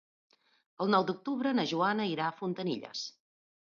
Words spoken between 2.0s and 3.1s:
irà a Fontanilles.